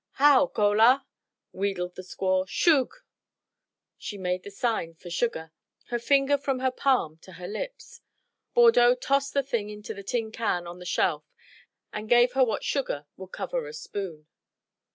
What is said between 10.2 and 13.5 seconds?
can on the shelf and gave her what sugar would